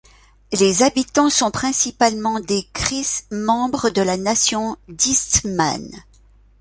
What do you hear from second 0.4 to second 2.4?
Les habitants sont principalement